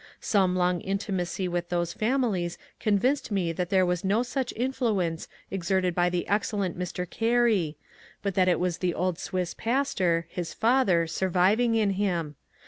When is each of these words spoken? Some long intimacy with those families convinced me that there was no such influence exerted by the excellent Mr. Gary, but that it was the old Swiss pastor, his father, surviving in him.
Some 0.19 0.55
long 0.55 0.81
intimacy 0.81 1.47
with 1.47 1.69
those 1.69 1.93
families 1.93 2.57
convinced 2.79 3.29
me 3.31 3.51
that 3.51 3.69
there 3.69 3.85
was 3.85 4.03
no 4.03 4.23
such 4.23 4.51
influence 4.55 5.27
exerted 5.51 5.93
by 5.93 6.09
the 6.09 6.27
excellent 6.27 6.75
Mr. 6.75 7.07
Gary, 7.07 7.77
but 8.23 8.33
that 8.33 8.47
it 8.49 8.59
was 8.59 8.79
the 8.79 8.95
old 8.95 9.19
Swiss 9.19 9.53
pastor, 9.53 10.25
his 10.31 10.55
father, 10.55 11.05
surviving 11.05 11.75
in 11.75 11.91
him. 11.91 12.35